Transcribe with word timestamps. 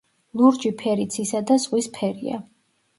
ლურჯი 0.39 0.71
ფერი 0.79 1.07
ცისა 1.17 1.45
და 1.53 1.61
ზღვის 1.69 1.95
ფერია. 2.01 2.45